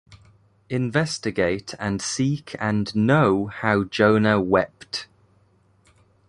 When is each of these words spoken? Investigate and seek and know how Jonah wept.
Investigate 0.71 1.75
and 1.77 2.01
seek 2.01 2.55
and 2.59 2.95
know 2.95 3.45
how 3.45 3.83
Jonah 3.83 4.41
wept. 4.41 5.05